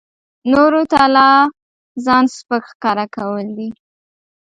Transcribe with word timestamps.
نورو 0.51 0.81
ته 0.91 1.01
لا 1.15 1.29
ځان 2.05 2.23
سپک 2.37 2.63
ښکاره 2.71 3.05
کول 3.15 3.47
دي. 3.57 3.69